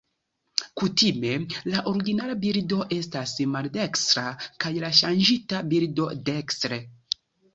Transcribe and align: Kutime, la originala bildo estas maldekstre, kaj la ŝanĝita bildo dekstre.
Kutime, 0.81 1.33
la 1.73 1.83
originala 1.91 2.37
bildo 2.45 2.79
estas 2.97 3.35
maldekstre, 3.55 4.23
kaj 4.65 4.71
la 4.85 4.91
ŝanĝita 5.01 5.63
bildo 5.75 6.11
dekstre. 6.31 6.81